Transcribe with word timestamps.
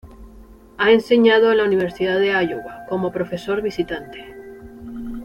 Ha 0.79 0.89
enseñado 0.89 1.51
en 1.51 1.59
la 1.59 1.63
Universidad 1.63 2.17
de 2.17 2.31
Iowa 2.31 2.85
como 2.89 3.11
profesor 3.11 3.61
visitante. 3.61 4.25